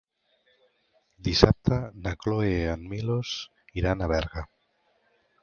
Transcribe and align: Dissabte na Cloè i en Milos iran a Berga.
Dissabte 1.27 1.77
na 2.07 2.13
Cloè 2.23 2.49
i 2.63 2.73
en 2.73 2.87
Milos 2.95 3.35
iran 3.83 4.03
a 4.03 4.09
Berga. 4.15 4.47